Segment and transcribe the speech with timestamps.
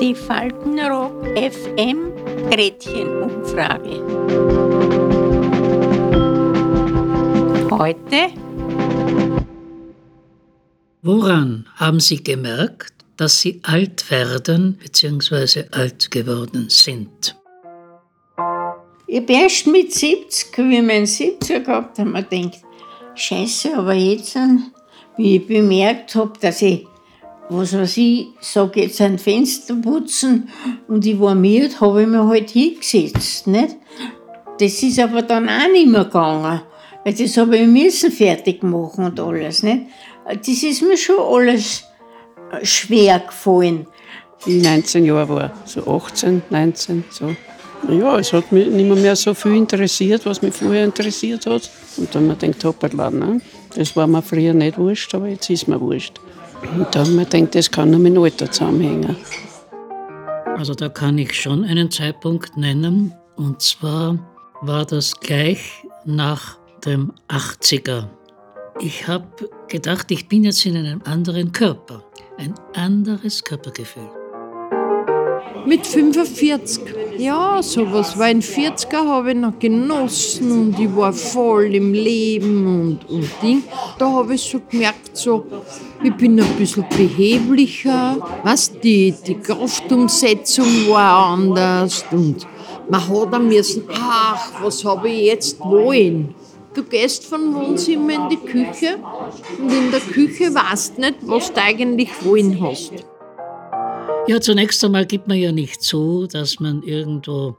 [0.00, 2.14] Die Faltenrock FM
[2.50, 4.00] Gretchenumfrage.
[7.70, 8.32] Heute.
[11.02, 15.64] Woran haben Sie gemerkt, dass Sie alt werden bzw.
[15.72, 17.36] alt geworden sind?
[19.06, 22.62] Ich habe erst mit 70, wie ich meinen 70 gehabt habe, mir gedacht,
[23.14, 24.38] Scheiße, aber jetzt,
[25.20, 26.86] wie ich bemerkt habe, dass ich,
[27.50, 30.48] was weiß ich, sage jetzt ein Fenster putzen
[30.88, 33.46] und ich war müde, habe ich mir halt hingesetzt.
[33.46, 33.76] Nicht?
[34.58, 36.62] Das ist aber dann auch nicht mehr gegangen,
[37.04, 39.62] weil das habe ich müssen fertig machen und alles.
[39.62, 39.88] Nicht?
[40.26, 41.84] Das ist mir schon alles
[42.62, 43.86] schwer gefallen.
[44.46, 47.36] Ich 19 Jahre war, so 18, 19, so.
[47.90, 51.68] Ja, es hat mich nicht mehr, mehr so viel interessiert, was mich vorher interessiert hat.
[51.98, 53.40] Und dann habe ich gedacht, hoppala, ne?
[53.74, 56.20] Das war mir früher nicht wurscht, aber jetzt ist mir wurscht.
[56.62, 59.16] Und dann habe ich mir gedacht, das kann nur mit dem Alter zusammenhängen.
[60.56, 63.14] Also da kann ich schon einen Zeitpunkt nennen.
[63.36, 64.18] Und zwar
[64.60, 68.08] war das gleich nach dem 80er.
[68.80, 69.26] Ich habe
[69.68, 72.04] gedacht, ich bin jetzt in einem anderen Körper.
[72.38, 74.10] Ein anderes Körpergefühl.
[75.66, 76.82] Mit 45.
[77.20, 78.18] Ja, sowas.
[78.18, 83.28] Weil in 40er habe ich noch genossen und ich war voll im Leben und, und
[83.42, 83.62] Ding.
[83.98, 85.44] Da habe ich so gemerkt, so,
[86.02, 88.16] ich bin ein bisschen beheblicher.
[88.42, 92.46] Was, die, die Kraftumsetzung war anders und
[92.88, 96.34] man hat dann müssen, ach, was habe ich jetzt wollen?
[96.72, 98.98] Du gehst von Wohnzimmer in die Küche
[99.60, 102.92] und in der Küche weißt nicht, was du eigentlich wollen hast.
[104.30, 107.56] Ja, zunächst einmal gibt man ja nicht zu, dass man irgendwo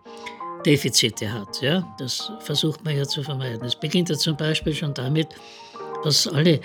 [0.65, 1.61] Defizite hat.
[1.61, 1.85] Ja?
[1.99, 3.65] Das versucht man ja zu vermeiden.
[3.65, 5.27] Es beginnt ja zum Beispiel schon damit,
[6.05, 6.61] was alle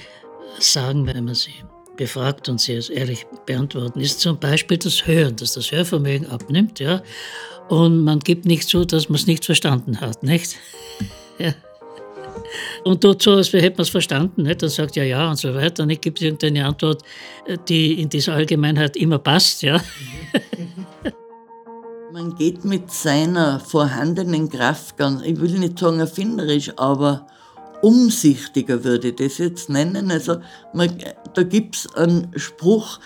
[0.61, 1.55] sagen, wenn man sie
[1.97, 6.79] befragt und sie es ehrlich beantworten, ist zum Beispiel das Hören, dass das Hörvermögen abnimmt.
[6.79, 7.03] Ja?
[7.69, 10.23] Und man gibt nicht zu, dass man es nicht verstanden hat.
[10.23, 10.57] Nicht?
[11.39, 11.53] Ja.
[12.85, 14.43] Und tut so, als hätte man es verstanden.
[14.43, 14.63] Nicht?
[14.63, 15.83] Dann sagt ja, ja und so weiter.
[15.83, 17.03] Und ich gibt irgendeine Antwort,
[17.69, 19.63] die in dieser Allgemeinheit immer passt.
[19.63, 19.81] Ja.
[22.13, 27.27] Man geht mit seiner vorhandenen Kraft ganz, ich will nicht sagen erfinderisch, aber
[27.83, 30.11] umsichtiger würde ich das jetzt nennen.
[30.11, 30.39] Also
[30.73, 30.97] man,
[31.35, 33.01] da gibt es einen Spruch,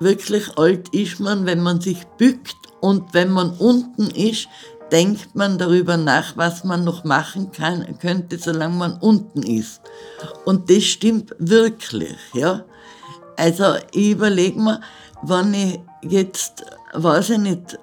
[0.00, 4.48] wirklich alt ist man, wenn man sich bückt und wenn man unten ist,
[4.92, 9.80] denkt man darüber nach, was man noch machen kann, könnte, solange man unten ist.
[10.44, 12.64] Und das stimmt wirklich, ja.
[13.36, 14.80] Also ich überlege mir,
[15.22, 17.78] wenn ich jetzt, weiß ich nicht,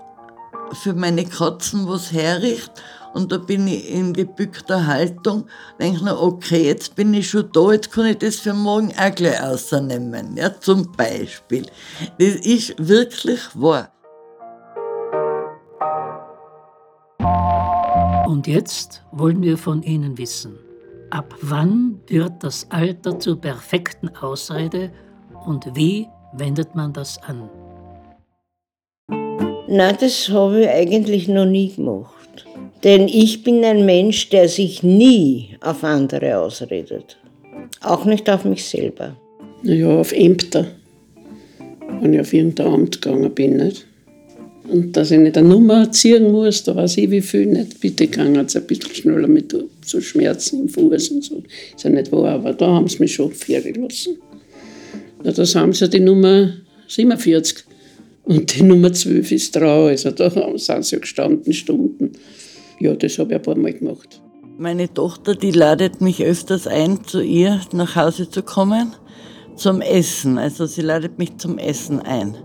[0.74, 2.82] für meine Katzen was herrichte
[3.14, 5.48] und da bin ich in gebückter Haltung,
[5.80, 8.94] denke ich mir, okay, jetzt bin ich schon da, jetzt kann ich das für morgen
[8.98, 11.66] auch gleich rausnehmen, ja, zum Beispiel.
[12.18, 13.92] Das ist wirklich wahr.
[18.32, 20.58] Und jetzt wollen wir von Ihnen wissen,
[21.10, 24.90] ab wann wird das Alter zur perfekten Ausrede
[25.46, 27.50] und wie wendet man das an?
[29.68, 32.46] Na, das habe ich eigentlich noch nie gemacht.
[32.86, 37.18] Denn ich bin ein Mensch, der sich nie auf andere ausredet.
[37.82, 39.18] Auch nicht auf mich selber.
[39.62, 40.68] Naja, auf Ämter.
[42.00, 43.91] Wenn ich auf irgendein Amt gegangen bin, nicht?
[44.72, 47.82] Und dass ich nicht eine Nummer ziehen muss, da weiß ich wie viel nicht.
[47.82, 49.54] Bitte kann es ein bisschen schneller mit
[49.86, 51.44] so Schmerzen im Fuß und so.
[51.76, 54.18] Ist ja nicht wahr, aber da haben sie mich schon fahren lassen.
[55.26, 56.54] Ja, das haben sie die Nummer
[56.88, 57.66] 47
[58.24, 59.90] und die Nummer 12 ist drauf.
[59.90, 62.14] Also da sind sie ja gestanden Stunden.
[62.80, 64.22] Ja, das habe ich ein paar Mal gemacht.
[64.58, 68.94] Meine Tochter, die ladet mich öfters ein, zu ihr nach Hause zu kommen,
[69.58, 70.38] zum Essen.
[70.38, 72.38] Also sie ladet mich zum Essen ein.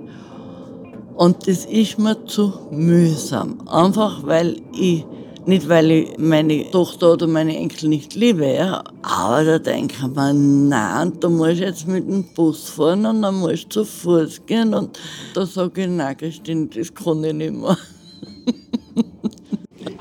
[1.17, 3.67] Und das ist mir zu mühsam.
[3.67, 5.05] Einfach weil ich,
[5.47, 10.15] nicht weil ich meine Tochter oder meine Enkel nicht liebe, ja, aber da denke ich
[10.15, 14.45] mir, nein, du musst jetzt mit dem Bus fahren und dann musst du zu Fuß
[14.45, 14.75] gehen.
[14.75, 14.99] Und
[15.35, 17.79] da sage ich, nein, Christine, das kann ich nicht mehr.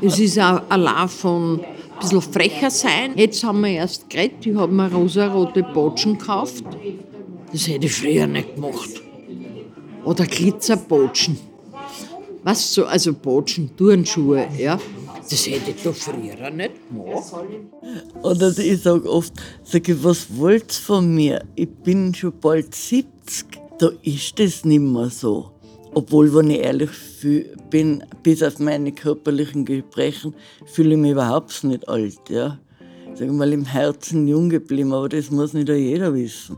[0.01, 1.65] Es ist auch allein von ein
[2.00, 3.13] bisschen frecher sein.
[3.15, 6.63] Jetzt haben wir erst geredet, ich habe mir rosarote Botschen gekauft.
[7.51, 9.04] Das hätte ich früher nicht gemacht.
[10.05, 11.37] Oder Glitzerbotschen.
[12.43, 14.79] Was so, also Botschen, Turnschuhe, ja.
[15.27, 17.33] Das hätte ich doch früher nicht gemacht.
[18.21, 21.43] Oder ich sage oft, sag ich, was wollt ihr von mir?
[21.55, 23.47] Ich bin schon bald 70.
[23.79, 25.49] Da ist das nicht mehr so.
[25.95, 26.91] Obwohl, wenn ich ehrlich
[27.71, 30.35] bin, bis auf meine körperlichen Gebrechen,
[30.65, 32.19] fühle ich mich überhaupt nicht alt.
[32.29, 32.59] Ja.
[33.15, 36.57] Sag mal, im Herzen jung geblieben, aber das muss nicht jeder wissen.